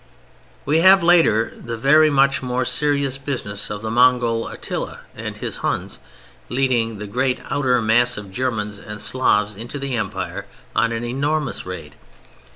We 0.65 0.79
have, 0.81 1.03
later, 1.03 1.53
the 1.63 1.77
very 1.77 2.09
much 2.09 2.41
more 2.41 2.65
serious 2.65 3.19
business 3.19 3.69
of 3.69 3.83
the 3.83 3.91
Mongol 3.91 4.47
Attila 4.47 5.01
and 5.15 5.37
his 5.37 5.57
Huns, 5.57 5.99
leading 6.49 6.97
the 6.97 7.05
great 7.05 7.39
outer 7.51 7.79
mass 7.83 8.17
of 8.17 8.31
Germans 8.31 8.79
and 8.79 8.99
Slavs 8.99 9.55
into 9.55 9.77
the 9.77 9.95
Empire 9.95 10.47
on 10.75 10.91
an 10.91 11.03
enormous 11.03 11.67
raid. 11.67 11.97